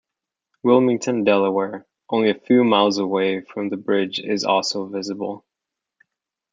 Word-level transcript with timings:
Wilmington, 0.63 1.23
Delaware, 1.25 1.85
only 2.09 2.31
a 2.31 2.39
few 2.39 2.63
miles 2.63 2.97
away 2.97 3.39
from 3.41 3.69
the 3.69 3.77
bridge, 3.77 4.19
is 4.19 4.43
also 4.43 4.87
visible. 4.87 5.45